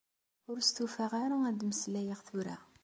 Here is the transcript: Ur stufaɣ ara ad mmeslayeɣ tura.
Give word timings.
Ur 0.49 0.57
stufaɣ 0.61 1.11
ara 1.23 1.37
ad 1.49 1.59
mmeslayeɣ 1.63 2.19
tura. 2.27 2.57